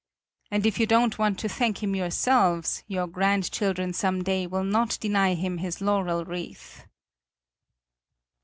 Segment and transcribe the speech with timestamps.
[0.49, 4.97] And if you don't want to thank him yourselves, your grandchildren some day will not
[4.99, 6.87] deny him his laurel wreath."